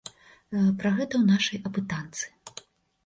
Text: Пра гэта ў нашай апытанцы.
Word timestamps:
Пра 0.79 0.89
гэта 0.97 1.13
ў 1.19 1.21
нашай 1.33 1.57
апытанцы. 1.71 2.25